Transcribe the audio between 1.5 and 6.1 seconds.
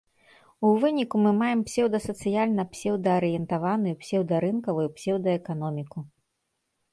псеўдасацыяльна псеўдаарыентаваную псеўдарынкавую псеўдаэканоміку.